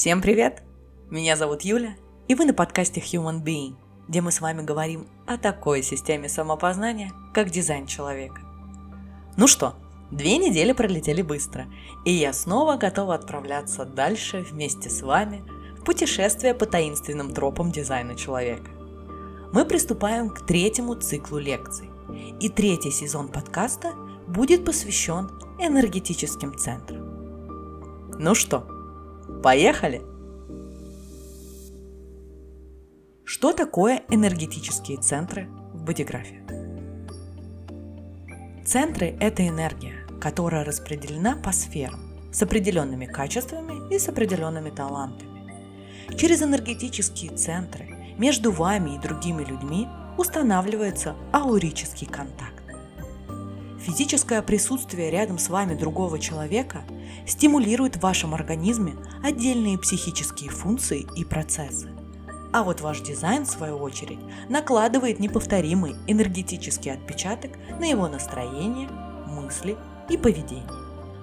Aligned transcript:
Всем 0.00 0.22
привет! 0.22 0.62
Меня 1.10 1.36
зовут 1.36 1.60
Юля, 1.60 1.94
и 2.26 2.34
вы 2.34 2.46
на 2.46 2.54
подкасте 2.54 3.02
Human 3.02 3.44
Being, 3.44 3.74
где 4.08 4.22
мы 4.22 4.32
с 4.32 4.40
вами 4.40 4.62
говорим 4.62 5.06
о 5.26 5.36
такой 5.36 5.82
системе 5.82 6.30
самопознания, 6.30 7.12
как 7.34 7.50
дизайн 7.50 7.86
человека. 7.86 8.40
Ну 9.36 9.46
что, 9.46 9.74
две 10.10 10.38
недели 10.38 10.72
пролетели 10.72 11.20
быстро, 11.20 11.66
и 12.06 12.12
я 12.12 12.32
снова 12.32 12.76
готова 12.76 13.14
отправляться 13.14 13.84
дальше 13.84 14.40
вместе 14.40 14.88
с 14.88 15.02
вами 15.02 15.44
в 15.78 15.84
путешествие 15.84 16.54
по 16.54 16.64
таинственным 16.64 17.34
тропам 17.34 17.70
дизайна 17.70 18.14
человека. 18.16 18.70
Мы 19.52 19.66
приступаем 19.66 20.30
к 20.30 20.46
третьему 20.46 20.94
циклу 20.94 21.36
лекций, 21.36 21.90
и 22.40 22.48
третий 22.48 22.90
сезон 22.90 23.28
подкаста 23.28 23.92
будет 24.26 24.64
посвящен 24.64 25.30
энергетическим 25.58 26.56
центрам. 26.56 27.10
Ну 28.18 28.34
что, 28.34 28.66
поехали? 29.42 30.02
Что 33.24 33.52
такое 33.52 34.02
энергетические 34.10 34.98
центры 34.98 35.48
в 35.72 35.82
бодиграфе? 35.84 36.42
Центры– 38.64 39.16
это 39.20 39.46
энергия, 39.46 40.06
которая 40.20 40.64
распределена 40.64 41.36
по 41.36 41.52
сферам 41.52 42.00
с 42.32 42.42
определенными 42.42 43.06
качествами 43.06 43.92
и 43.92 43.98
с 43.98 44.08
определенными 44.08 44.70
талантами. 44.70 45.30
Через 46.16 46.42
энергетические 46.42 47.36
центры 47.36 48.14
между 48.18 48.52
вами 48.52 48.96
и 48.96 48.98
другими 48.98 49.42
людьми 49.42 49.88
устанавливается 50.18 51.16
аурический 51.32 52.06
контакт. 52.06 52.59
Физическое 53.80 54.42
присутствие 54.42 55.10
рядом 55.10 55.38
с 55.38 55.48
вами 55.48 55.74
другого 55.74 56.18
человека 56.18 56.82
стимулирует 57.26 57.96
в 57.96 58.00
вашем 58.00 58.34
организме 58.34 58.94
отдельные 59.24 59.78
психические 59.78 60.50
функции 60.50 61.06
и 61.16 61.24
процессы. 61.24 61.88
А 62.52 62.62
вот 62.62 62.82
ваш 62.82 63.00
дизайн, 63.00 63.46
в 63.46 63.50
свою 63.50 63.78
очередь, 63.78 64.18
накладывает 64.50 65.18
неповторимый 65.18 65.94
энергетический 66.06 66.92
отпечаток 66.92 67.52
на 67.78 67.86
его 67.86 68.06
настроение, 68.06 68.88
мысли 69.26 69.78
и 70.10 70.18
поведение. 70.18 70.68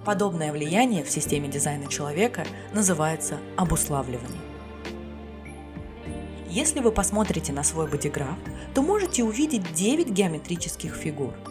Подобное 0.04 0.52
влияние 0.52 1.04
в 1.04 1.12
системе 1.12 1.50
дизайна 1.50 1.88
человека 1.88 2.44
называется 2.74 3.38
обуславливанием. 3.56 4.42
Если 6.50 6.80
вы 6.80 6.92
посмотрите 6.92 7.54
на 7.54 7.64
свой 7.64 7.88
бодиграф, 7.88 8.38
то 8.74 8.82
можете 8.82 9.24
увидеть 9.24 9.74
9 9.74 10.10
геометрических 10.10 10.96
фигур– 10.96 11.34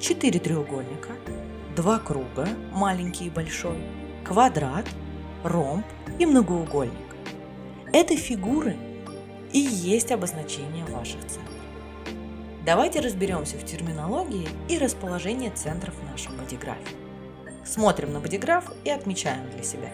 4 0.00 0.38
треугольника, 0.38 1.10
2 1.76 1.98
круга, 1.98 2.48
маленький 2.72 3.26
и 3.26 3.30
большой, 3.30 3.78
квадрат, 4.24 4.86
ромб 5.42 5.84
и 6.18 6.26
многоугольник. 6.26 6.94
Это 7.92 8.16
фигуры 8.16 8.76
и 9.52 9.58
есть 9.58 10.12
обозначение 10.12 10.84
ваших 10.84 11.20
центров. 11.22 11.54
Давайте 12.64 13.00
разберемся 13.00 13.56
в 13.56 13.64
терминологии 13.64 14.46
и 14.68 14.78
расположении 14.78 15.48
центров 15.48 15.94
в 15.94 16.10
нашем 16.10 16.36
бодиграфе. 16.36 16.94
Смотрим 17.64 18.12
на 18.12 18.20
бодиграф 18.20 18.70
и 18.84 18.90
отмечаем 18.90 19.50
для 19.50 19.62
себя. 19.62 19.90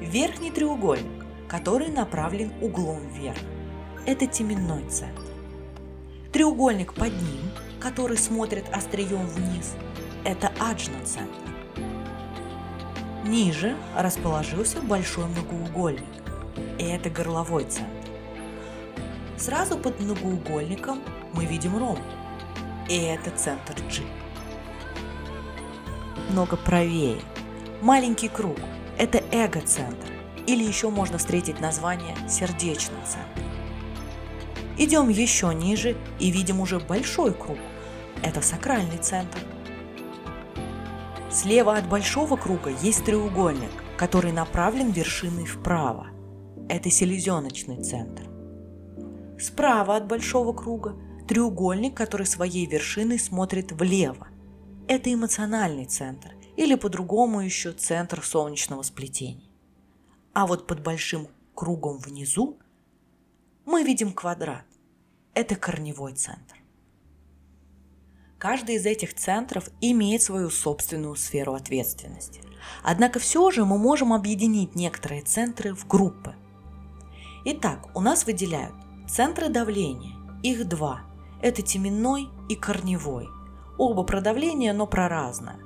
Верхний 0.00 0.50
треугольник, 0.50 1.26
который 1.48 1.88
направлен 1.88 2.52
углом 2.62 3.00
вверх. 3.08 3.38
Это 4.06 4.26
теменной 4.26 4.88
центр. 4.88 5.22
Треугольник 6.32 6.94
под 6.94 7.12
ним 7.12 7.50
который 7.80 8.16
смотрит 8.16 8.64
острием 8.72 9.26
вниз, 9.26 9.74
это 10.24 10.52
аджна-центр. 10.58 11.38
Ниже 13.24 13.76
расположился 13.96 14.80
большой 14.80 15.26
многоугольник, 15.26 16.04
и 16.78 16.84
это 16.84 17.10
горловой 17.10 17.64
центр. 17.64 17.92
Сразу 19.36 19.78
под 19.78 20.00
многоугольником 20.00 21.02
мы 21.32 21.44
видим 21.44 21.76
ромб, 21.76 22.00
и 22.88 22.96
это 22.96 23.30
центр 23.30 23.74
G. 23.90 24.02
Много 26.30 26.56
правее. 26.56 27.20
Маленький 27.80 28.28
круг– 28.28 28.58
это 28.98 29.22
эго-центр, 29.30 30.08
или 30.46 30.64
еще 30.64 30.90
можно 30.90 31.18
встретить 31.18 31.60
название 31.60 32.16
сердечный 32.28 32.98
центр. 33.04 33.47
Идем 34.78 35.08
еще 35.08 35.52
ниже 35.52 35.96
и 36.20 36.30
видим 36.30 36.60
уже 36.60 36.78
большой 36.78 37.34
круг. 37.34 37.58
Это 38.22 38.40
сакральный 38.42 38.98
центр. 38.98 39.38
Слева 41.30 41.76
от 41.76 41.88
большого 41.88 42.36
круга 42.36 42.70
есть 42.82 43.04
треугольник, 43.04 43.70
который 43.96 44.32
направлен 44.32 44.90
вершиной 44.92 45.46
вправо. 45.46 46.06
Это 46.68 46.90
селезеночный 46.90 47.82
центр. 47.82 48.24
Справа 49.40 49.96
от 49.96 50.06
большого 50.06 50.52
круга 50.52 50.96
треугольник, 51.26 51.94
который 51.94 52.26
своей 52.26 52.66
вершиной 52.66 53.18
смотрит 53.18 53.72
влево. 53.72 54.28
Это 54.86 55.12
эмоциональный 55.12 55.84
центр, 55.84 56.30
или 56.56 56.74
по-другому 56.74 57.40
еще 57.40 57.72
центр 57.72 58.24
солнечного 58.24 58.82
сплетения. 58.82 59.50
А 60.32 60.46
вот 60.46 60.66
под 60.66 60.82
большим 60.82 61.28
кругом 61.54 61.98
внизу 61.98 62.58
мы 63.68 63.82
видим 63.82 64.14
квадрат. 64.14 64.64
Это 65.34 65.54
корневой 65.54 66.14
центр. 66.14 66.56
Каждый 68.38 68.76
из 68.76 68.86
этих 68.86 69.12
центров 69.14 69.68
имеет 69.82 70.22
свою 70.22 70.48
собственную 70.48 71.16
сферу 71.16 71.52
ответственности. 71.52 72.40
Однако 72.82 73.18
все 73.18 73.50
же 73.50 73.66
мы 73.66 73.76
можем 73.76 74.14
объединить 74.14 74.74
некоторые 74.74 75.20
центры 75.20 75.74
в 75.74 75.86
группы. 75.86 76.34
Итак, 77.44 77.94
у 77.94 78.00
нас 78.00 78.24
выделяют 78.24 78.74
центры 79.06 79.50
давления. 79.50 80.16
Их 80.42 80.66
два. 80.66 81.02
Это 81.42 81.60
теменной 81.60 82.30
и 82.48 82.54
корневой. 82.54 83.28
Оба 83.76 84.02
про 84.02 84.22
давление, 84.22 84.72
но 84.72 84.86
про 84.86 85.10
разное. 85.10 85.58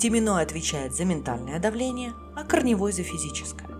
Теменной 0.00 0.42
отвечает 0.42 0.94
за 0.94 1.04
ментальное 1.04 1.58
давление, 1.58 2.14
а 2.34 2.44
корневой 2.44 2.92
за 2.92 3.02
физическое. 3.02 3.71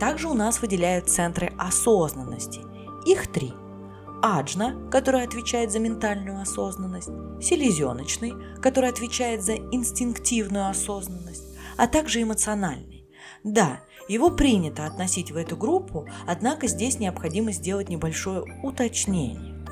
Также 0.00 0.28
у 0.28 0.34
нас 0.34 0.62
выделяют 0.62 1.10
центры 1.10 1.52
осознанности. 1.58 2.60
Их 3.04 3.30
три– 3.30 3.52
аджна, 4.22 4.88
который 4.90 5.22
отвечает 5.22 5.70
за 5.70 5.78
ментальную 5.78 6.40
осознанность, 6.40 7.10
селезеночный, 7.42 8.32
который 8.62 8.88
отвечает 8.88 9.42
за 9.42 9.56
инстинктивную 9.56 10.70
осознанность, 10.70 11.44
а 11.76 11.86
также 11.86 12.22
эмоциональный. 12.22 13.06
Да, 13.44 13.80
его 14.08 14.30
принято 14.30 14.86
относить 14.86 15.32
в 15.32 15.36
эту 15.36 15.56
группу, 15.56 16.08
однако 16.26 16.66
здесь 16.66 16.98
необходимо 16.98 17.52
сделать 17.52 17.90
небольшое 17.90 18.42
уточнение. 18.62 19.64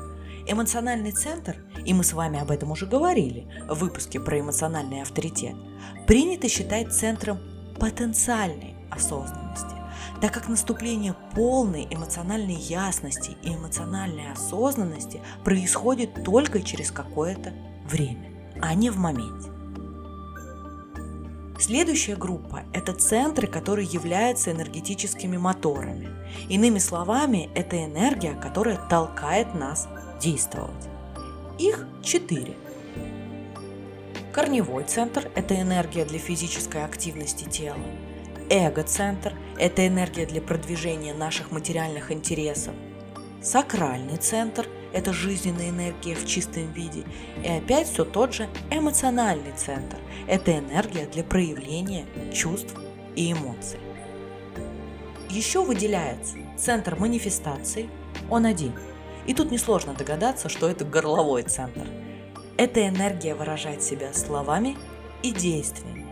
Эмоциональный 0.47 1.11
центр, 1.11 1.57
и 1.85 1.93
мы 1.93 2.03
с 2.03 2.13
вами 2.13 2.39
об 2.39 2.51
этом 2.51 2.69
уже 2.71 2.85
говорили 2.85 3.47
в 3.67 3.79
выпуске 3.79 4.19
про 4.19 4.39
эмоциональный 4.39 5.01
авторитет, 5.01 5.55
принято 6.05 6.47
считать 6.49 6.93
центром 6.93 7.39
потенциальной 7.79 8.75
осознанности 8.91 9.78
так 10.21 10.33
как 10.33 10.49
наступление 10.49 11.15
полной 11.35 11.87
эмоциональной 11.89 12.55
ясности 12.55 13.37
и 13.41 13.53
эмоциональной 13.53 14.31
осознанности 14.31 15.21
происходит 15.43 16.23
только 16.23 16.61
через 16.61 16.91
какое-то 16.91 17.53
время, 17.85 18.31
а 18.61 18.73
не 18.73 18.89
в 18.89 18.97
моменте. 18.97 19.49
Следующая 21.59 22.15
группа– 22.15 22.63
это 22.73 22.93
центры, 22.93 23.45
которые 23.45 23.85
являются 23.85 24.51
энергетическими 24.51 25.35
моторами. 25.35 26.07
Иными 26.47 26.79
словами, 26.79 27.49
это 27.53 27.83
энергия, 27.83 28.33
которая 28.33 28.77
толкает 28.87 29.53
нас 29.55 29.89
действовать. 30.21 30.87
Их 31.57 31.85
четыре. 32.01 32.55
Корневой 34.31 34.85
центр– 34.85 35.29
это 35.35 35.59
энергия 35.59 36.05
для 36.05 36.17
физической 36.17 36.85
активности 36.85 37.43
тела. 37.43 37.75
Эго-центр– 38.51 39.35
это 39.59 39.85
энергия 39.85 40.25
для 40.25 40.41
продвижения 40.41 41.13
наших 41.13 41.51
материальных 41.51 42.11
интересов. 42.11 42.73
Сакральный 43.43 44.17
центр– 44.17 44.67
это 44.93 45.13
жизненная 45.13 45.69
энергия 45.69 46.15
в 46.15 46.25
чистом 46.25 46.73
виде. 46.73 47.03
И 47.43 47.47
опять 47.47 47.87
все 47.87 48.05
тот 48.05 48.33
же 48.33 48.49
эмоциональный 48.71 49.51
центр– 49.55 49.97
это 50.27 50.57
энергия 50.57 51.05
для 51.05 51.23
проявления 51.23 52.07
чувств 52.33 52.73
и 53.15 53.31
эмоций. 53.31 53.79
Еще 55.29 55.63
выделяется 55.63 56.37
центр 56.57 56.95
манифестации, 56.95 57.87
он 58.31 58.47
один. 58.47 58.73
И 59.27 59.35
тут 59.35 59.51
несложно 59.51 59.93
догадаться, 59.93 60.49
что 60.49 60.67
это 60.67 60.85
горловой 60.85 61.43
центр. 61.43 61.87
Эта 62.57 62.87
энергия 62.87 63.35
выражает 63.35 63.83
себя 63.83 64.11
словами 64.11 64.75
и 65.21 65.31
действиями. 65.31 66.08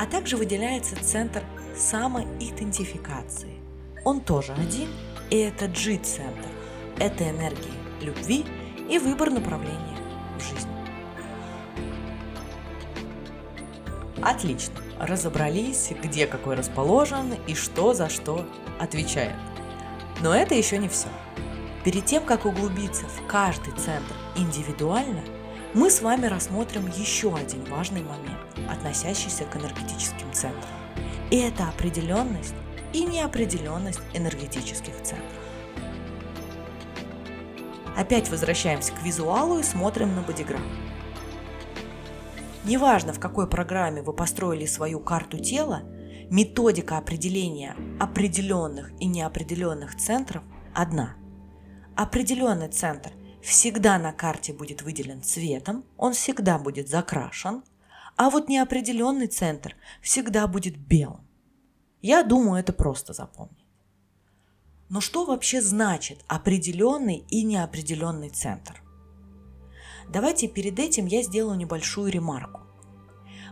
А 0.00 0.06
также 0.06 0.38
выделяется 0.38 0.96
центр 1.04 1.42
самоидентификации. 1.76 3.52
Он 4.02 4.22
тоже 4.22 4.54
один, 4.54 4.88
и 5.28 5.36
это 5.36 5.68
G-центр. 5.68 6.48
Это 6.98 7.28
энергия 7.28 7.70
любви 8.00 8.46
и 8.88 8.98
выбор 8.98 9.28
направления 9.28 9.98
в 10.38 10.42
жизни. 10.42 10.70
Отлично, 14.22 14.74
разобрались, 14.98 15.92
где 16.02 16.26
какой 16.26 16.54
расположен 16.54 17.34
и 17.46 17.54
что 17.54 17.92
за 17.92 18.08
что 18.08 18.46
отвечает. 18.78 19.36
Но 20.22 20.34
это 20.34 20.54
еще 20.54 20.78
не 20.78 20.88
все. 20.88 21.08
Перед 21.84 22.06
тем, 22.06 22.24
как 22.24 22.46
углубиться 22.46 23.04
в 23.04 23.26
каждый 23.26 23.74
центр 23.74 24.14
индивидуально, 24.34 25.20
мы 25.74 25.90
с 25.90 26.00
вами 26.00 26.24
рассмотрим 26.24 26.86
еще 26.88 27.36
один 27.36 27.64
важный 27.66 28.02
момент, 28.02 28.39
относящийся 28.68 29.44
к 29.44 29.56
энергетическим 29.56 30.32
центрам. 30.32 30.70
И 31.30 31.36
это 31.36 31.68
определенность 31.68 32.54
и 32.92 33.04
неопределенность 33.04 34.00
энергетических 34.14 34.94
центров. 35.02 35.26
Опять 37.96 38.30
возвращаемся 38.30 38.92
к 38.92 39.02
визуалу 39.02 39.58
и 39.58 39.62
смотрим 39.62 40.14
на 40.14 40.22
бодиграмму. 40.22 40.64
Неважно, 42.64 43.12
в 43.12 43.20
какой 43.20 43.48
программе 43.48 44.02
вы 44.02 44.12
построили 44.12 44.66
свою 44.66 45.00
карту 45.00 45.38
тела, 45.38 45.82
методика 46.30 46.98
определения 46.98 47.76
определенных 47.98 48.92
и 49.00 49.06
неопределенных 49.06 49.96
центров 49.96 50.42
одна. 50.74 51.16
Определенный 51.96 52.68
центр 52.68 53.10
всегда 53.42 53.98
на 53.98 54.12
карте 54.12 54.52
будет 54.52 54.82
выделен 54.82 55.22
цветом, 55.22 55.84
он 55.96 56.12
всегда 56.12 56.58
будет 56.58 56.88
закрашен, 56.88 57.62
а 58.20 58.28
вот 58.28 58.50
неопределенный 58.50 59.28
центр 59.28 59.76
всегда 60.02 60.46
будет 60.46 60.76
белым. 60.76 61.26
Я 62.02 62.22
думаю, 62.22 62.60
это 62.60 62.74
просто 62.74 63.14
запомнить. 63.14 63.64
Но 64.90 65.00
что 65.00 65.24
вообще 65.24 65.62
значит 65.62 66.22
определенный 66.28 67.24
и 67.30 67.42
неопределенный 67.44 68.28
центр? 68.28 68.82
Давайте 70.06 70.48
перед 70.48 70.78
этим 70.78 71.06
я 71.06 71.22
сделаю 71.22 71.56
небольшую 71.56 72.12
ремарку. 72.12 72.60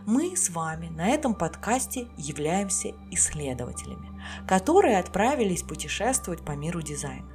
Мы 0.05 0.37
с 0.37 0.51
вами 0.51 0.89
на 0.89 1.07
этом 1.07 1.33
подкасте 1.33 2.07
являемся 2.15 2.89
исследователями, 3.09 4.21
которые 4.47 4.99
отправились 4.99 5.63
путешествовать 5.63 6.45
по 6.45 6.51
миру 6.51 6.83
дизайна. 6.83 7.31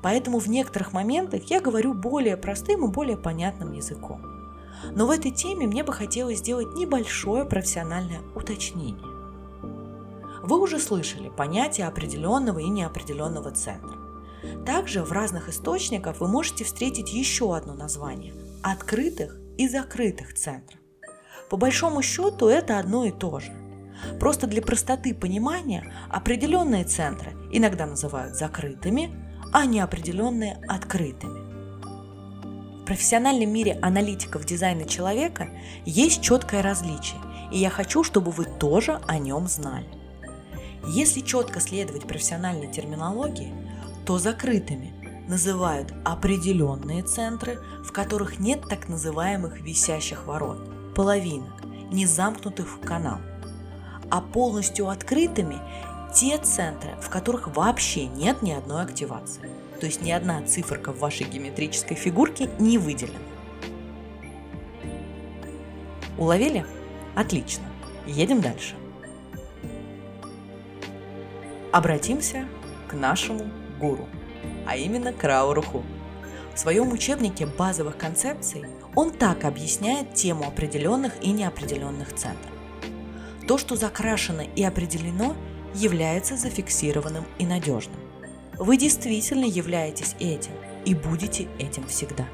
Поэтому 0.00 0.38
в 0.38 0.48
некоторых 0.48 0.92
моментах 0.92 1.42
я 1.50 1.60
говорю 1.60 1.92
более 1.92 2.36
простым 2.36 2.84
и 2.84 2.92
более 2.92 3.16
понятным 3.16 3.72
языком. 3.72 4.37
Но 4.84 5.06
в 5.06 5.10
этой 5.10 5.30
теме 5.30 5.66
мне 5.66 5.82
бы 5.82 5.92
хотелось 5.92 6.38
сделать 6.38 6.74
небольшое 6.74 7.44
профессиональное 7.44 8.20
уточнение. 8.34 9.04
Вы 10.42 10.60
уже 10.60 10.78
слышали 10.78 11.28
понятие 11.28 11.86
определенного 11.86 12.58
и 12.58 12.68
неопределенного 12.68 13.50
центра. 13.50 13.98
Также 14.64 15.02
в 15.02 15.12
разных 15.12 15.48
источниках 15.48 16.20
вы 16.20 16.28
можете 16.28 16.64
встретить 16.64 17.12
еще 17.12 17.56
одно 17.56 17.74
название– 17.74 18.34
открытых 18.62 19.38
и 19.58 19.68
закрытых 19.68 20.34
центров. 20.34 20.78
По 21.50 21.56
большому 21.56 22.02
счету 22.02 22.46
это 22.46 22.78
одно 22.78 23.04
и 23.04 23.10
то 23.10 23.40
же. 23.40 23.52
Просто 24.20 24.46
для 24.46 24.62
простоты 24.62 25.14
понимания 25.14 25.92
определенные 26.08 26.84
центры 26.84 27.32
иногда 27.52 27.86
называют 27.86 28.36
закрытыми, 28.36 29.10
а 29.52 29.66
неопределенные– 29.66 30.62
открытыми. 30.68 31.37
Профессиональном 32.88 33.52
мире 33.52 33.78
аналитиков 33.82 34.46
дизайна 34.46 34.86
человека 34.86 35.50
есть 35.84 36.22
четкое 36.22 36.62
различие, 36.62 37.20
и 37.52 37.58
я 37.58 37.68
хочу, 37.68 38.02
чтобы 38.02 38.30
вы 38.30 38.46
тоже 38.46 38.98
о 39.06 39.18
нем 39.18 39.46
знали. 39.46 39.86
Если 40.86 41.20
четко 41.20 41.60
следовать 41.60 42.06
профессиональной 42.08 42.72
терминологии, 42.72 43.52
то 44.06 44.16
закрытыми 44.16 44.94
называют 45.28 45.92
определенные 46.02 47.02
центры, 47.02 47.58
в 47.84 47.92
которых 47.92 48.38
нет 48.38 48.62
так 48.70 48.88
называемых 48.88 49.60
висящих 49.60 50.26
ворот, 50.26 50.94
половинок, 50.94 51.62
не 51.92 52.06
замкнутых 52.06 52.66
в 52.66 52.80
канал. 52.80 53.18
А 54.10 54.22
полностью 54.22 54.88
открытыми 54.88 55.58
те 56.14 56.38
центры, 56.38 56.96
в 57.02 57.10
которых 57.10 57.54
вообще 57.54 58.06
нет 58.06 58.40
ни 58.40 58.52
одной 58.52 58.82
активации. 58.82 59.50
То 59.80 59.86
есть 59.86 60.02
ни 60.02 60.10
одна 60.10 60.42
циферка 60.42 60.92
в 60.92 60.98
вашей 60.98 61.26
геометрической 61.26 61.96
фигурке 61.96 62.50
не 62.58 62.78
выделена. 62.78 63.18
Уловили? 66.16 66.66
Отлично. 67.14 67.64
Едем 68.06 68.40
дальше. 68.40 68.74
Обратимся 71.70 72.48
к 72.88 72.94
нашему 72.94 73.50
гуру, 73.78 74.08
а 74.66 74.76
именно 74.76 75.12
к 75.12 75.22
Рауруху. 75.22 75.84
В 76.54 76.58
своем 76.58 76.90
учебнике 76.90 77.46
базовых 77.46 77.96
концепций 77.96 78.64
он 78.96 79.12
так 79.12 79.44
объясняет 79.44 80.14
тему 80.14 80.48
определенных 80.48 81.12
и 81.22 81.30
неопределенных 81.30 82.14
центров. 82.14 82.52
То, 83.46 83.58
что 83.58 83.76
закрашено 83.76 84.40
и 84.40 84.64
определено, 84.64 85.36
является 85.74 86.36
зафиксированным 86.36 87.24
и 87.38 87.46
надежным. 87.46 88.07
Вы 88.58 88.76
действительно 88.76 89.44
являетесь 89.44 90.16
этим 90.18 90.50
и 90.84 90.92
будете 90.92 91.46
этим 91.60 91.86
всегда. 91.86 92.26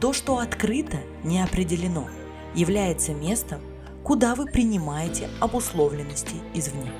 То, 0.00 0.12
что 0.12 0.38
открыто, 0.38 0.98
не 1.22 1.40
определено, 1.40 2.08
является 2.56 3.14
местом, 3.14 3.60
куда 4.02 4.34
вы 4.34 4.46
принимаете 4.46 5.28
обусловленности 5.38 6.34
извне. 6.54 6.90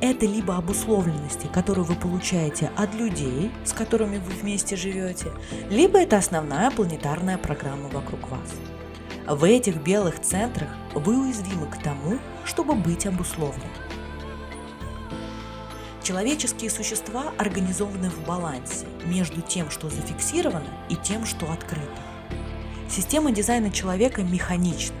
Это 0.00 0.26
либо 0.26 0.56
обусловленности, 0.56 1.48
которые 1.52 1.84
вы 1.84 1.96
получаете 1.96 2.70
от 2.76 2.94
людей, 2.94 3.50
с 3.64 3.72
которыми 3.72 4.18
вы 4.18 4.32
вместе 4.34 4.76
живете, 4.76 5.32
либо 5.70 5.98
это 5.98 6.18
основная 6.18 6.70
планетарная 6.70 7.36
программа 7.36 7.88
вокруг 7.88 8.30
вас. 8.30 8.54
В 9.26 9.42
этих 9.42 9.78
белых 9.82 10.20
центрах 10.20 10.68
вы 10.94 11.18
уязвимы 11.20 11.66
к 11.66 11.82
тому, 11.82 12.18
чтобы 12.44 12.74
быть 12.74 13.06
обусловлены. 13.06 13.85
Человеческие 16.06 16.70
существа 16.70 17.32
организованы 17.36 18.10
в 18.10 18.24
балансе 18.24 18.86
между 19.06 19.40
тем, 19.40 19.72
что 19.72 19.90
зафиксировано, 19.90 20.70
и 20.88 20.94
тем, 20.94 21.26
что 21.26 21.50
открыто. 21.50 22.00
Система 22.88 23.32
дизайна 23.32 23.72
человека 23.72 24.22
механична, 24.22 24.94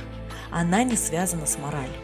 она 0.50 0.82
не 0.82 0.96
связана 0.96 1.46
с 1.46 1.58
моралью 1.58 1.94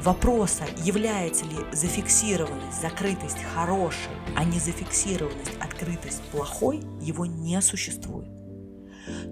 вопроса, 0.00 0.64
является 0.78 1.44
ли 1.44 1.54
зафиксированность, 1.70 2.80
закрытость 2.80 3.44
хорошей, 3.54 4.10
а 4.34 4.42
не 4.42 4.58
зафиксированность, 4.58 5.52
открытость 5.60 6.22
плохой, 6.32 6.80
его 7.00 7.26
не 7.26 7.62
существует. 7.62 8.26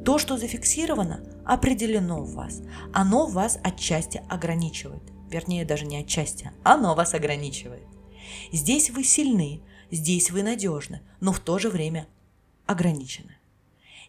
То, 0.04 0.18
что 0.18 0.36
зафиксировано, 0.36 1.24
определено 1.44 2.22
в 2.22 2.34
вас. 2.34 2.60
Оно 2.92 3.26
вас 3.26 3.58
отчасти 3.64 4.22
ограничивает. 4.28 5.02
Вернее, 5.28 5.64
даже 5.64 5.84
не 5.84 5.96
отчасти, 5.96 6.52
оно 6.62 6.94
вас 6.94 7.12
ограничивает. 7.14 7.88
Здесь 8.52 8.90
вы 8.90 9.04
сильны, 9.04 9.62
здесь 9.90 10.30
вы 10.30 10.42
надежны, 10.42 11.02
но 11.20 11.32
в 11.32 11.40
то 11.40 11.58
же 11.58 11.68
время 11.68 12.08
ограничены. 12.66 13.36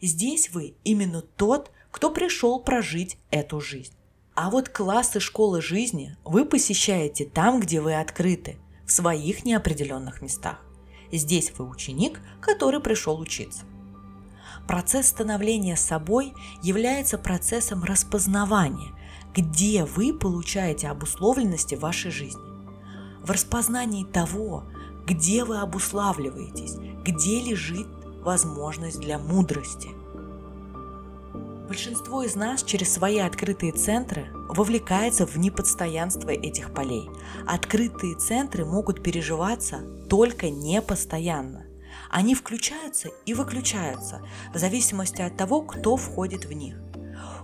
Здесь 0.02 0.50
вы 0.52 0.76
именно 0.84 1.22
тот, 1.22 1.72
кто 1.92 2.12
пришел 2.12 2.60
прожить 2.60 3.18
эту 3.30 3.60
жизнь. 3.62 3.94
А 4.34 4.50
вот 4.50 4.70
классы 4.70 5.20
школы 5.20 5.62
жизни 5.62 6.16
вы 6.24 6.46
посещаете 6.46 7.26
там, 7.26 7.60
где 7.60 7.82
вы 7.82 8.00
открыты, 8.00 8.58
в 8.86 8.92
своих 8.92 9.46
неопределенных 9.46 10.22
местах. 10.22 10.66
Здесь 11.12 11.52
вы 11.58 11.68
ученик, 11.68 12.22
который 12.40 12.80
пришел 12.80 13.20
учиться. 13.20 13.64
Процесс 14.68 15.08
становления 15.08 15.76
собой 15.76 16.34
является 16.64 17.18
процессом 17.18 17.84
распознавания, 17.84 18.92
где 19.34 19.86
вы 19.86 20.14
получаете 20.14 20.88
обусловленности 20.88 21.76
вашей 21.76 22.12
жизни. 22.12 22.51
В 23.24 23.32
распознании 23.32 24.04
того, 24.04 24.66
где 25.06 25.44
вы 25.44 25.60
обуславливаетесь, 25.60 26.76
где 27.04 27.42
лежит 27.42 27.88
возможность 28.24 29.00
для 29.00 29.18
мудрости– 29.18 29.90
Большинство 31.72 32.22
из 32.22 32.36
нас 32.36 32.64
через 32.64 32.92
свои 32.92 33.20
открытые 33.20 33.72
центры 33.72 34.28
вовлекается 34.50 35.26
в 35.26 35.38
непостоянство 35.38 36.30
этих 36.30 36.74
полей. 36.74 37.10
Открытые 37.48 38.18
центры 38.18 38.66
могут 38.66 39.02
переживаться 39.02 39.80
только 40.10 40.50
непостоянно. 40.50 41.66
Они 42.10 42.36
включаются 42.36 43.08
и 43.26 43.34
выключаются 43.34 44.20
в 44.54 44.58
зависимости 44.58 45.22
от 45.22 45.38
того, 45.38 45.62
кто 45.62 45.96
входит 45.96 46.44
в 46.44 46.52
них. 46.52 46.76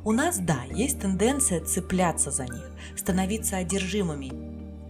У 0.03 0.11
нас, 0.11 0.39
да, 0.39 0.57
есть 0.71 0.99
тенденция 0.99 1.63
цепляться 1.63 2.29
за 2.29 2.43
них, 2.43 2.69
становиться 2.97 3.55
одержимыми 3.55 4.33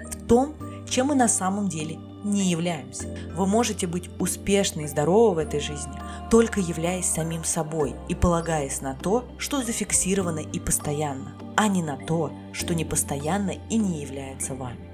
в 0.04 0.26
том, 0.26 0.56
чем 0.90 1.08
мы 1.08 1.16
на 1.16 1.28
самом 1.28 1.70
деле 1.70 1.98
не 2.24 2.50
являемся. 2.50 3.08
Вы 3.36 3.48
можете 3.48 3.88
быть 3.88 4.10
успешны 4.20 4.82
и 4.82 4.88
здоровы 4.88 5.36
в 5.36 5.38
этой 5.40 5.60
жизни, 5.60 5.94
только 6.30 6.60
являясь 6.60 7.06
самим 7.06 7.44
собой 7.44 7.96
и 8.10 8.16
полагаясь 8.16 8.82
на 8.82 8.96
то, 8.96 9.26
что 9.38 9.62
зафиксировано 9.62 10.40
и 10.40 10.60
постоянно, 10.60 11.34
а 11.56 11.68
не 11.68 11.82
на 11.82 11.98
то, 11.98 12.32
что 12.54 12.76
не 12.76 12.86
постоянно 12.86 13.54
и 13.70 13.78
не 13.78 14.02
является 14.02 14.56
вами. 14.56 14.88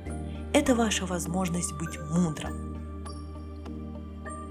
Это 0.54 0.76
ваша 0.76 1.06
возможность 1.06 1.74
быть 1.74 2.00
мудрым. 2.12 2.74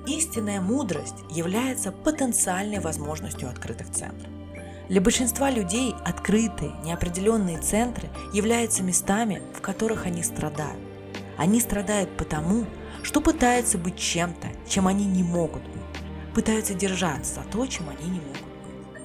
Истинная 0.07 0.61
мудрость 0.61 1.15
является 1.31 1.93
потенциальной 1.93 2.81
возможностью 2.81 3.49
открытых 3.49 3.91
центров. 3.93 4.29
Для 4.89 5.01
большинства 5.01 5.49
людей 5.49 5.95
открытые, 6.05 6.73
неопределенные 6.85 7.59
центры 7.59 8.11
являются 8.33 8.83
местами, 8.83 9.41
в 9.55 9.61
которых 9.61 10.07
они 10.07 10.25
страдают. 10.25 10.82
Они 11.43 11.59
страдают 11.59 12.09
потому, 12.17 12.67
что 13.03 13.21
пытаются 13.21 13.77
быть 13.77 13.99
чем-то, 13.99 14.47
чем 14.69 14.87
они 14.87 15.07
не 15.07 15.25
могут 15.25 15.65
быть. 15.65 15.83
Пытаются 16.37 16.73
держаться 16.73 17.35
за 17.35 17.41
то, 17.41 17.67
чем 17.67 17.89
они 17.89 18.09
не 18.09 18.21
могут 18.21 18.37
быть. 18.37 19.03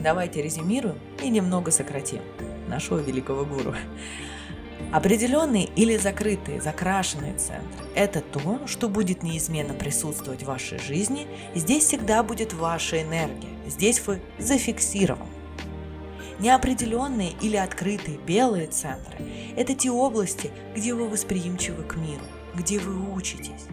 Давайте 0.00 0.42
резюмируем 0.42 0.98
и 1.22 1.28
немного 1.28 1.70
сократим 1.70 2.22
нашего 2.66 2.98
великого 2.98 3.44
гуру. 3.44 3.72
Определенные 4.90 5.66
или 5.76 5.96
закрытые, 5.96 6.60
закрашенные 6.60 7.34
центры– 7.34 7.84
это 7.94 8.20
то, 8.20 8.66
что 8.66 8.88
будет 8.88 9.22
неизменно 9.22 9.72
присутствовать 9.72 10.42
в 10.42 10.46
вашей 10.46 10.80
жизни, 10.80 11.28
здесь 11.54 11.84
всегда 11.84 12.24
будет 12.24 12.52
ваша 12.52 13.00
энергия, 13.00 13.50
здесь 13.68 14.04
вы 14.04 14.20
зафиксированы. 14.40 15.35
Неопределенные 16.38 17.32
или 17.40 17.56
открытые 17.56 18.18
белые 18.18 18.66
центры– 18.66 19.16
это 19.56 19.74
те 19.74 19.90
области, 19.90 20.50
где 20.74 20.92
вы 20.92 21.08
восприимчивы 21.08 21.82
к 21.82 21.96
миру, 21.96 22.24
где 22.54 22.78
вы 22.78 23.14
учитесь. 23.14 23.66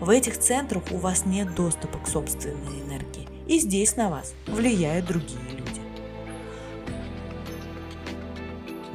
В 0.00 0.10
этих 0.10 0.38
центрах 0.38 0.82
у 0.90 0.98
вас 0.98 1.24
нет 1.24 1.54
доступа 1.54 1.98
к 1.98 2.06
собственной 2.08 2.82
энергии, 2.82 3.26
и 3.46 3.58
здесь 3.58 3.96
на 3.96 4.10
вас 4.10 4.34
влияют 4.46 5.06
другие 5.06 5.40
люди. 5.50 5.80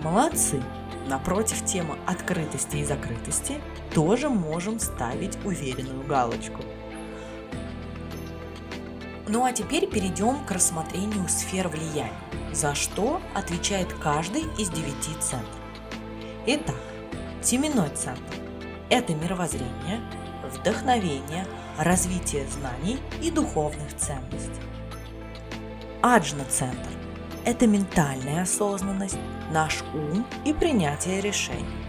Молодцы! 0.04 0.62
Напротив 1.08 1.66
темы 1.66 1.98
открытости 2.06 2.78
и 2.78 2.86
закрытости 2.86 3.56
тоже 3.96 4.30
можем 4.30 4.80
ставить 4.80 5.44
уверенную 5.44 6.06
галочку. 6.06 6.62
Ну 9.32 9.46
а 9.46 9.54
теперь 9.54 9.88
перейдем 9.88 10.44
к 10.44 10.50
рассмотрению 10.50 11.30
сфер 11.30 11.68
влияния, 11.68 12.12
за 12.52 12.74
что 12.74 13.22
отвечает 13.36 13.94
каждый 13.94 14.42
из 14.58 14.72
девяти 14.72 15.14
центров. 15.20 15.62
Итак, 16.48 16.76
семенной 17.40 17.92
центр– 17.92 18.34
это 18.90 19.14
мировоззрение, 19.14 20.02
вдохновение, 20.52 21.46
развитие 21.78 22.48
знаний 22.48 22.98
и 23.22 23.30
духовных 23.30 23.96
ценностей. 23.98 24.64
Аджна-центр– 26.02 26.90
это 27.46 27.68
ментальная 27.68 28.42
осознанность, 28.42 29.20
наш 29.52 29.84
ум 29.94 30.26
и 30.44 30.54
принятие 30.54 31.22
решений. 31.22 31.86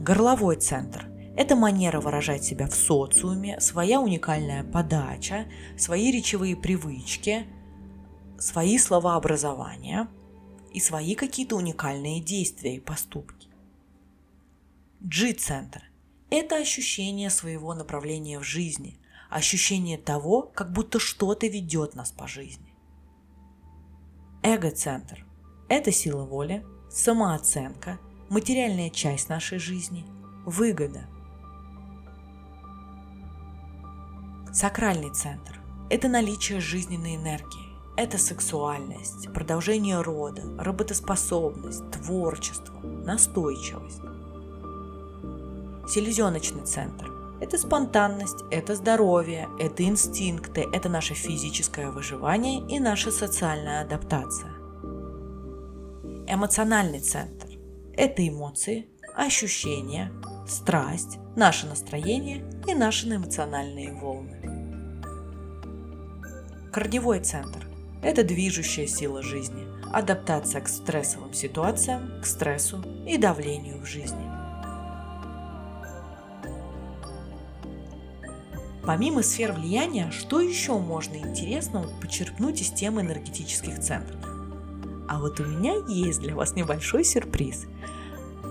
Горловой 0.00 0.56
центр– 0.56 1.06
это 1.36 1.56
манера 1.56 2.00
выражать 2.00 2.44
себя 2.44 2.66
в 2.66 2.74
социуме, 2.74 3.58
своя 3.60 4.00
уникальная 4.00 4.64
подача, 4.64 5.46
свои 5.78 6.10
речевые 6.10 6.56
привычки, 6.56 7.46
свои 8.38 8.76
словообразования 8.78 10.08
и 10.72 10.80
свои 10.80 11.14
какие-то 11.14 11.56
уникальные 11.56 12.20
действия 12.20 12.76
и 12.76 12.80
поступки. 12.80 13.48
G-центр– 15.00 15.82
это 16.30 16.56
ощущение 16.56 17.30
своего 17.30 17.74
направления 17.74 18.38
в 18.38 18.44
жизни, 18.44 18.98
ощущение 19.30 19.98
того, 19.98 20.42
как 20.42 20.72
будто 20.72 20.98
что-то 20.98 21.46
ведет 21.46 21.94
нас 21.94 22.12
по 22.12 22.28
жизни. 22.28 22.74
Эго-центр– 24.42 25.24
это 25.68 25.92
сила 25.92 26.24
воли, 26.24 26.64
самооценка, 26.90 27.98
материальная 28.28 28.90
часть 28.90 29.28
нашей 29.28 29.58
жизни, 29.58 30.04
выгода. 30.44 31.08
Сакральный 34.52 35.10
центр– 35.10 35.60
это 35.90 36.08
наличие 36.08 36.60
жизненной 36.60 37.16
энергии, 37.16 37.72
это 37.96 38.18
сексуальность, 38.18 39.32
продолжение 39.32 40.00
рода, 40.02 40.42
работоспособность, 40.58 41.90
творчество, 41.90 42.78
настойчивость. 42.80 44.02
Селезеночный 45.88 46.66
центр 46.66 47.12
это 47.42 47.58
спонтанность, 47.58 48.44
это 48.52 48.76
здоровье, 48.76 49.48
это 49.58 49.82
инстинкты, 49.82 50.68
это 50.72 50.88
наше 50.88 51.14
физическое 51.14 51.90
выживание 51.90 52.60
и 52.68 52.78
наша 52.78 53.10
социальная 53.10 53.80
адаптация. 53.80 54.52
Эмоциональный 56.28 57.00
центр– 57.00 57.48
это 57.96 58.28
эмоции, 58.28 58.90
ощущения, 59.16 60.12
страсть, 60.46 61.18
наше 61.34 61.66
настроение 61.66 62.44
и 62.68 62.74
наши 62.74 63.08
эмоциональные 63.08 63.92
волны. 63.92 64.41
Корневой 66.72 67.20
центр– 67.20 67.68
это 68.02 68.24
движущая 68.24 68.86
сила 68.86 69.22
жизни, 69.22 69.66
адаптация 69.92 70.62
к 70.62 70.68
стрессовым 70.68 71.34
ситуациям, 71.34 72.20
к 72.22 72.26
стрессу 72.26 72.82
и 73.06 73.18
давлению 73.18 73.78
в 73.80 73.86
жизни– 73.86 74.28
Помимо 78.84 79.22
сфер 79.22 79.52
влияния, 79.52 80.10
что 80.10 80.40
еще 80.40 80.76
можно 80.76 81.14
интересного 81.14 81.86
почерпнуть 82.00 82.62
из 82.62 82.70
темы 82.70 83.02
энергетических 83.02 83.78
центров? 83.78 84.18
А 85.08 85.20
вот 85.20 85.38
у 85.38 85.44
меня 85.44 85.74
есть 85.86 86.20
для 86.20 86.34
вас 86.34 86.56
небольшой 86.56 87.04
сюрприз. 87.04 87.66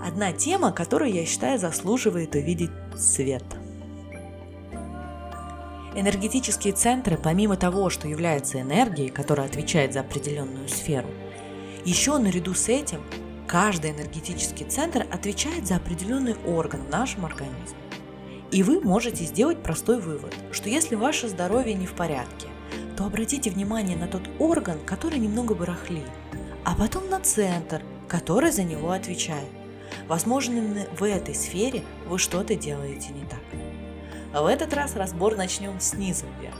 Одна 0.01 0.31
тема, 0.31 0.71
которую 0.71 1.11
я 1.11 1.25
считаю 1.25 1.59
заслуживает 1.59 2.33
увидеть 2.33 2.71
свет. 2.97 3.43
Энергетические 5.93 6.73
центры, 6.73 7.17
помимо 7.17 7.57
того, 7.57 7.89
что 7.89 8.07
являются 8.07 8.61
энергией, 8.61 9.09
которая 9.09 9.47
отвечает 9.47 9.91
за 9.91 9.99
определенную 9.99 10.69
сферу, 10.69 11.09
еще 11.83 12.17
наряду 12.17 12.53
с 12.53 12.69
этим 12.69 13.01
каждый 13.45 13.91
энергетический 13.91 14.65
центр 14.65 15.05
отвечает 15.11 15.67
за 15.67 15.75
определенный 15.75 16.35
орган 16.45 16.83
в 16.85 16.89
нашем 16.89 17.25
организме. 17.25 17.77
И 18.51 18.63
вы 18.63 18.79
можете 18.79 19.25
сделать 19.25 19.61
простой 19.61 19.99
вывод, 19.99 20.33
что 20.51 20.69
если 20.69 20.95
ваше 20.95 21.27
здоровье 21.27 21.73
не 21.73 21.87
в 21.87 21.93
порядке, 21.93 22.47
то 22.95 23.05
обратите 23.05 23.49
внимание 23.49 23.97
на 23.97 24.07
тот 24.07 24.23
орган, 24.39 24.79
который 24.85 25.19
немного 25.19 25.55
барахлит, 25.55 26.03
а 26.63 26.73
потом 26.75 27.09
на 27.09 27.19
центр, 27.19 27.81
который 28.07 28.51
за 28.51 28.63
него 28.63 28.91
отвечает. 28.91 29.49
Возможно, 30.07 30.85
в 30.97 31.03
этой 31.03 31.35
сфере 31.35 31.83
вы 32.07 32.17
что-то 32.17 32.55
делаете 32.55 33.09
не 33.09 33.25
так. 33.25 33.60
А 34.33 34.41
в 34.41 34.45
этот 34.45 34.73
раз 34.73 34.95
разбор 34.95 35.35
начнем 35.35 35.79
снизу 35.79 36.25
вверх. 36.39 36.55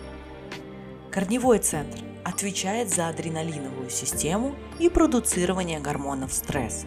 Корневой 1.10 1.60
центр 1.60 2.00
отвечает 2.24 2.90
за 2.90 3.08
адреналиновую 3.08 3.90
систему 3.90 4.56
и 4.80 4.90
продуцирование 4.90 5.80
гормонов 5.80 6.34
стресса. 6.34 6.86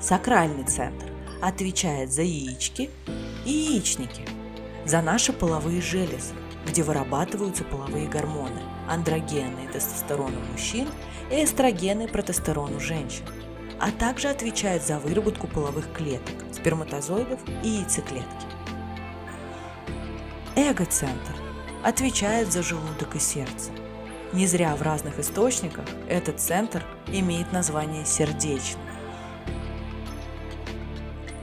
Сакральный 0.00 0.64
центр 0.64 1.06
отвечает 1.42 2.12
за 2.12 2.22
яички 2.22 2.90
и 3.44 3.50
яичники, 3.50 4.22
за 4.84 5.00
наши 5.00 5.32
половые 5.32 5.80
железы, 5.80 6.34
где 6.66 6.82
вырабатываются 6.82 7.64
половые 7.64 8.08
гормоны, 8.08 8.60
андрогены 8.88 9.64
и 9.64 9.72
тестостерон 9.72 10.34
у 10.36 10.52
мужчин 10.52 10.88
и 11.30 11.44
эстрогены 11.44 12.04
и 12.04 12.08
протестерон 12.08 12.74
у 12.74 12.80
женщин, 12.80 13.24
а 13.80 13.90
также 13.90 14.28
отвечает 14.28 14.84
за 14.84 14.98
выработку 14.98 15.46
половых 15.46 15.92
клеток, 15.92 16.34
сперматозоидов 16.52 17.40
и 17.62 17.68
яйцеклетки. 17.68 18.55
Эго-центр 20.58 21.36
отвечает 21.84 22.50
за 22.50 22.62
желудок 22.62 23.14
и 23.14 23.18
сердце. 23.18 23.72
Не 24.32 24.46
зря 24.46 24.74
в 24.74 24.80
разных 24.80 25.18
источниках 25.18 25.84
этот 26.08 26.40
центр 26.40 26.82
имеет 27.08 27.52
название 27.52 28.06
сердечный. 28.06 28.80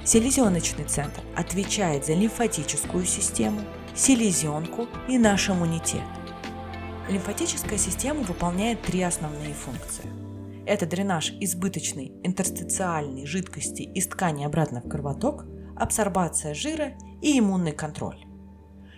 Селезеночный 0.04 0.86
центр 0.86 1.22
отвечает 1.36 2.08
за 2.08 2.16
лимфатическую 2.16 3.06
систему, 3.06 3.62
селезенку 3.94 4.88
и 5.08 5.20
наш 5.20 5.48
иммунитет. 5.48 6.02
Лимфатическая 7.08 7.78
система 7.78 8.22
выполняет 8.24 8.82
три 8.82 9.04
основные 9.04 9.54
функции. 9.54 10.10
Это 10.66 10.88
дренаж 10.88 11.32
избыточной 11.40 12.14
интерстициальной 12.24 13.28
жидкости 13.28 13.84
из 13.84 14.08
ткани 14.08 14.44
обратно 14.44 14.82
в 14.82 14.90
кровоток, 14.90 15.46
абсорбация 15.76 16.56
жира 16.56 16.94
и 17.22 17.38
иммунный 17.38 17.74
контроль. 17.74 18.33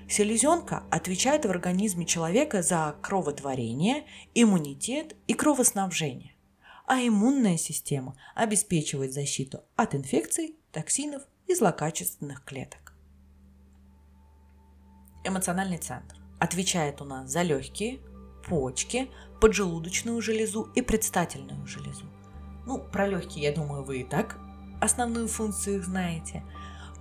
Селезенка 0.07 0.83
отвечает 0.91 1.45
в 1.45 1.49
организме 1.49 2.05
человека 2.05 2.61
за 2.61 2.95
кроветворение, 3.01 4.05
иммунитет 4.35 5.15
и 5.27 5.33
кровоснабжение, 5.33 6.35
а 6.85 6.99
иммунная 6.99 7.57
система 7.57 8.15
обеспечивает 8.35 9.13
защиту 9.13 9.63
от 9.75 9.95
инфекций 9.95 10.55
токсинов 10.71 11.23
и 11.47 11.55
злокачественных 11.55 12.43
клеток. 12.43 12.93
Эмоциональный 15.23 15.79
центр 15.79 16.15
отвечает 16.39 17.01
у 17.01 17.05
нас 17.05 17.31
за 17.31 17.41
легкие, 17.41 17.99
почки, 18.47 19.09
поджелудочную 19.41 20.21
железу 20.21 20.69
и 20.75 20.83
предстательную 20.83 21.65
железу. 21.65 22.05
Ну, 22.67 22.77
про 22.77 23.07
легкие, 23.07 23.45
я 23.45 23.51
думаю, 23.51 23.83
вы 23.83 24.01
и 24.01 24.03
так 24.03 24.37
основную 24.81 25.27
функцию 25.27 25.77
их 25.77 25.85
знаете. 25.85 26.43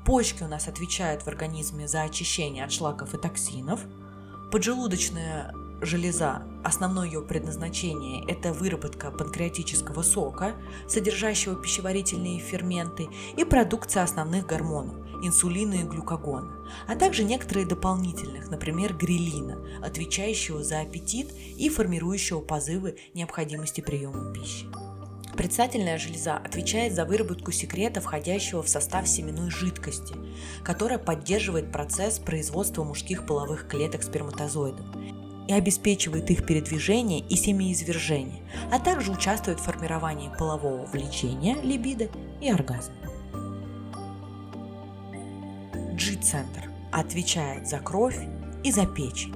Почки 0.05 0.43
у 0.43 0.49
нас 0.49 0.69
отвечают 0.69 1.23
в 1.23 1.29
организме 1.29 1.89
за 1.89 2.03
очищение 2.03 2.65
от 2.65 2.73
шлаков 2.73 3.15
и 3.15 3.19
токсинов. 3.19 3.81
Поджелудочная 4.53 5.55
железа, 5.81 6.43
основное 6.63 7.07
ее 7.07 7.23
предназначение– 7.23 8.23
это 8.29 8.53
выработка 8.53 9.11
панкреатического 9.11 10.03
сока, 10.03 10.57
содержащего 10.89 11.57
пищеварительные 11.57 12.39
ферменты, 12.39 13.09
и 13.37 13.45
продукция 13.45 14.03
основных 14.03 14.47
гормонов– 14.47 14.95
инсулина 15.23 15.75
и 15.75 15.85
глюкагона, 15.85 16.53
а 16.87 16.97
также 16.97 17.25
некоторые 17.25 17.67
дополнительных, 17.67 18.51
например, 18.51 18.95
грелина, 18.95 19.59
отвечающего 19.83 20.63
за 20.63 20.81
аппетит 20.81 21.33
и 21.57 21.71
формирующего 21.71 22.41
позывы 22.41 22.99
необходимости 23.15 23.81
приема 23.81 24.35
пищи. 24.35 24.67
Предстательная 25.37 25.99
железа 25.99 26.37
отвечает 26.37 26.95
за 26.95 27.05
выработку 27.05 27.51
секрета, 27.51 28.01
входящего 28.01 28.63
в 28.63 28.69
состав 28.69 29.09
семенной 29.09 29.51
жидкости, 29.51 30.15
которая 30.63 30.99
поддерживает 30.99 31.73
процесс 31.73 32.19
производства 32.19 32.85
мужских 32.85 33.27
половых 33.27 33.67
клеток 33.67 34.03
сперматозоидов 34.05 34.87
и 35.49 35.53
обеспечивает 35.53 36.31
их 36.31 36.47
передвижение 36.47 37.21
и 37.21 37.37
семяизвержение, 37.37 38.43
а 38.71 38.79
также 38.79 39.13
участвует 39.13 39.61
в 39.61 39.65
формировании 39.65 40.31
полового 40.39 40.87
влечения, 40.87 41.57
либидо 41.63 42.09
и 42.41 42.49
оргазма. 42.49 42.95
G-центр 45.95 46.71
отвечает 46.93 47.69
за 47.69 47.79
кровь 47.79 48.19
и 48.63 48.71
за 48.71 48.87
печень. 48.87 49.35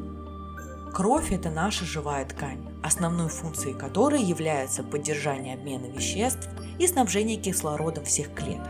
Кровь– 0.93 1.31
это 1.33 1.51
наша 1.51 1.85
живая 1.85 2.25
ткань, 2.25 2.68
основной 2.83 3.29
функцией 3.29 3.77
которой 3.77 4.23
является 4.23 4.83
поддержание 4.83 5.55
обмена 5.55 5.87
веществ 5.87 6.49
и 6.79 6.87
снабжение 6.87 7.37
кислородом 7.37 8.05
всех 8.05 8.33
клеток. 8.35 8.69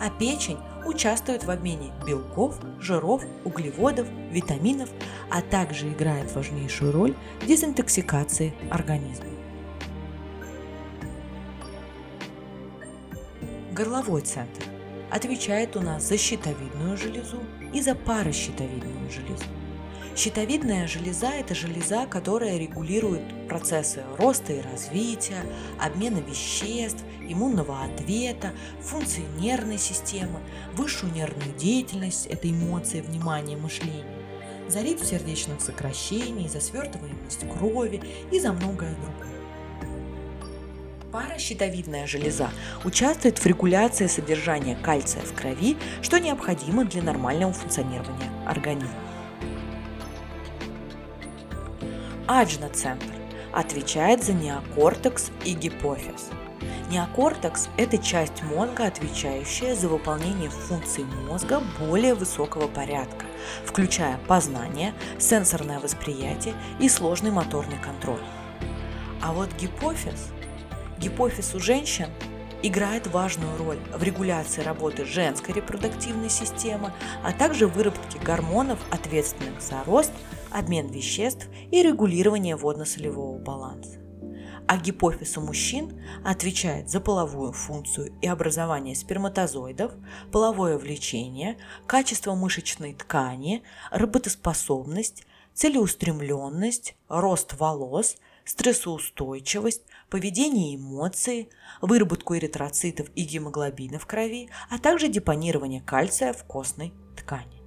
А 0.00 0.10
печень 0.18 0.58
участвует 0.84 1.44
в 1.44 1.50
обмене 1.50 1.92
белков, 2.06 2.58
жиров, 2.80 3.22
углеводов, 3.44 4.08
витаминов, 4.30 4.88
а 5.30 5.42
также 5.42 5.88
играет 5.88 6.34
важнейшую 6.34 6.92
роль 6.92 7.14
в 7.40 7.46
дезинтоксикации 7.46 8.54
организма. 8.70 9.26
Горловой 13.72 14.22
центр 14.22 14.62
отвечает 15.10 15.76
у 15.76 15.80
нас 15.80 16.02
за 16.08 16.18
щитовидную 16.18 16.96
железу 16.96 17.38
и 17.72 17.80
за 17.80 17.94
паращитовидную 17.94 19.10
железу. 19.10 19.44
Щитовидная 20.14 20.86
железа– 20.86 21.30
это 21.40 21.54
железа, 21.54 22.04
которая 22.04 22.58
регулирует 22.58 23.22
процессы 23.48 24.02
роста 24.18 24.52
и 24.52 24.60
развития, 24.60 25.42
обмена 25.80 26.18
веществ, 26.18 27.02
иммунного 27.26 27.82
ответа, 27.82 28.52
функции 28.82 29.24
нервной 29.38 29.78
системы, 29.78 30.40
высшую 30.74 31.14
нервную 31.14 31.56
деятельность– 31.56 32.26
это 32.30 32.50
эмоции, 32.50 33.00
внимание, 33.00 33.56
мышление, 33.56 34.04
за 34.68 34.82
ритм 34.82 35.02
сердечных 35.02 35.62
сокращений, 35.62 36.46
за 36.46 36.60
свертываемость 36.60 37.48
крови 37.48 38.02
и 38.30 38.38
за 38.38 38.52
многое 38.52 38.94
другое. 38.94 39.32
Паращитовидная 41.10 42.06
железа 42.06 42.50
участвует 42.84 43.38
в 43.38 43.46
регуляции 43.46 44.06
содержания 44.08 44.76
кальция 44.76 45.22
в 45.22 45.32
крови, 45.32 45.78
что 46.02 46.20
необходимо 46.20 46.84
для 46.84 47.02
нормального 47.02 47.54
функционирования 47.54 48.30
организма. 48.46 49.11
Аджна-центр 52.40 53.12
отвечает 53.52 54.24
за 54.24 54.32
неокортекс 54.32 55.30
и 55.44 55.52
гипофиз. 55.52 56.30
Неокортекс– 56.88 57.68
это 57.76 57.98
часть 57.98 58.42
мозга, 58.42 58.86
отвечающая 58.86 59.74
за 59.74 59.88
выполнение 59.88 60.48
функций 60.48 61.04
мозга 61.04 61.60
более 61.78 62.14
высокого 62.14 62.68
порядка, 62.68 63.26
включая 63.66 64.16
познание, 64.28 64.94
сенсорное 65.18 65.78
восприятие 65.78 66.54
и 66.80 66.88
сложный 66.88 67.30
моторный 67.30 67.78
контроль. 67.78 68.22
А 69.20 69.34
вот 69.34 69.50
гипофиз, 69.60 70.28
гипофиз 70.98 71.54
у 71.54 71.60
женщин 71.60 72.08
играет 72.62 73.08
важную 73.08 73.58
роль 73.58 73.78
в 73.92 74.02
регуляции 74.02 74.62
работы 74.62 75.04
женской 75.04 75.52
репродуктивной 75.52 76.30
системы, 76.30 76.94
а 77.22 77.32
также 77.32 77.66
выработке 77.66 78.18
гормонов, 78.20 78.78
ответственных 78.90 79.60
за 79.60 79.84
рост, 79.84 80.12
обмен 80.52 80.88
веществ 80.88 81.48
и 81.70 81.82
регулирование 81.82 82.56
водно-солевого 82.56 83.38
баланса. 83.38 83.98
А 84.68 84.78
гипофиз 84.78 85.36
у 85.36 85.40
мужчин 85.40 86.00
отвечает 86.24 86.88
за 86.88 87.00
половую 87.00 87.52
функцию 87.52 88.14
и 88.22 88.26
образование 88.26 88.94
сперматозоидов, 88.94 89.92
половое 90.30 90.78
влечение, 90.78 91.58
качество 91.86 92.34
мышечной 92.34 92.94
ткани, 92.94 93.62
работоспособность, 93.90 95.24
целеустремленность, 95.54 96.94
рост 97.08 97.54
волос, 97.58 98.16
стрессоустойчивость, 98.44 99.82
поведение 100.08 100.72
и 100.72 100.76
эмоции, 100.76 101.48
выработку 101.80 102.36
эритроцитов 102.36 103.08
и 103.14 103.24
гемоглобина 103.24 103.98
в 103.98 104.06
крови, 104.06 104.48
а 104.70 104.78
также 104.78 105.08
депонирование 105.08 105.80
кальция 105.80 106.32
в 106.32 106.44
костной 106.44 106.92
ткани. 107.16 107.61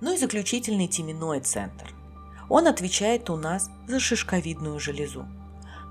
Ну 0.00 0.14
и 0.14 0.18
заключительный 0.18 0.86
теменной 0.86 1.40
центр. 1.40 1.92
Он 2.48 2.66
отвечает 2.66 3.28
у 3.30 3.36
нас 3.36 3.70
за 3.86 4.00
шишковидную 4.00 4.78
железу, 4.80 5.26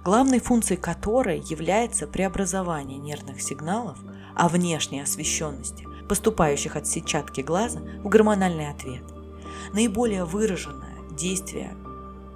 главной 0.03 0.39
функцией 0.39 0.79
которой 0.79 1.39
является 1.39 2.07
преобразование 2.07 2.97
нервных 2.97 3.41
сигналов 3.41 3.99
о 4.35 4.47
внешней 4.47 5.01
освещенности, 5.01 5.85
поступающих 6.07 6.75
от 6.75 6.87
сетчатки 6.87 7.41
глаза, 7.41 7.81
в 8.03 8.07
гормональный 8.07 8.69
ответ. 8.69 9.03
Наиболее 9.73 10.23
выраженное 10.23 10.95
действие 11.11 11.75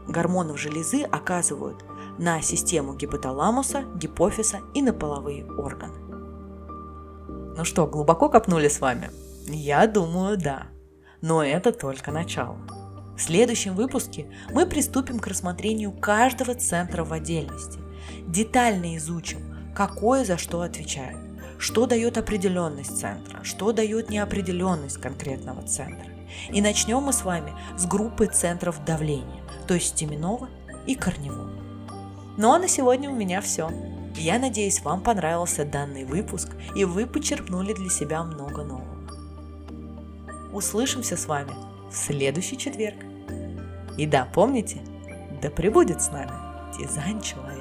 гормонов 0.07 0.59
железы 0.59 1.03
оказывают 1.03 1.85
на 2.17 2.41
систему 2.41 2.93
гипоталамуса, 2.93 3.83
гипофиза 3.95 4.59
и 4.73 4.81
на 4.81 4.93
половые 4.93 5.45
органы. 5.45 5.97
Ну 7.57 7.63
что, 7.63 7.87
глубоко 7.87 8.29
копнули 8.29 8.67
с 8.67 8.81
вами? 8.81 9.11
Я 9.47 9.87
думаю, 9.87 10.37
да. 10.37 10.67
Но 11.21 11.43
это 11.43 11.71
только 11.71 12.11
начало. 12.11 12.57
В 13.15 13.21
следующем 13.21 13.75
выпуске 13.75 14.25
мы 14.51 14.65
приступим 14.65 15.19
к 15.19 15.27
рассмотрению 15.27 15.91
каждого 15.91 16.55
центра 16.55 17.03
в 17.03 17.13
отдельности. 17.13 17.79
Детально 18.27 18.97
изучим, 18.97 19.39
какое 19.75 20.25
за 20.25 20.37
что 20.37 20.61
отвечает, 20.61 21.17
что 21.59 21.85
дает 21.85 22.17
определенность 22.17 22.99
центра, 22.99 23.43
что 23.43 23.71
дает 23.71 24.09
неопределенность 24.09 24.97
конкретного 24.97 25.61
центра. 25.67 26.07
И 26.49 26.61
начнем 26.61 27.03
мы 27.03 27.13
с 27.13 27.23
вами 27.23 27.53
с 27.77 27.85
группы 27.85 28.25
центров 28.25 28.83
давления, 28.85 29.43
то 29.67 29.75
есть 29.75 29.95
теменного 29.95 30.49
и 30.87 30.95
корневого. 30.95 31.51
Ну 32.37 32.51
а 32.51 32.57
на 32.57 32.67
сегодня 32.67 33.11
у 33.11 33.15
меня 33.15 33.41
все. 33.41 33.69
Я 34.15 34.39
надеюсь, 34.39 34.81
вам 34.81 35.01
понравился 35.01 35.65
данный 35.65 36.05
выпуск 36.05 36.49
и 36.75 36.85
вы 36.85 37.05
почерпнули 37.05 37.73
для 37.73 37.89
себя 37.89 38.23
много 38.23 38.63
нового. 38.63 39.00
Услышимся 40.53 41.15
с 41.15 41.25
вами 41.27 41.53
в 41.89 41.95
следующий 41.95 42.57
четверг. 42.57 42.97
И 43.97 44.05
да, 44.05 44.27
помните, 44.33 44.81
да 45.41 45.49
пребудет 45.49 46.01
с 46.01 46.11
нами 46.11 46.31
дизайн 46.77 47.21
человека. 47.21 47.60